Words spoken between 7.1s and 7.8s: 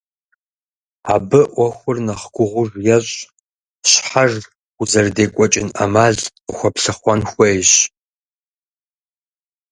хуейщ.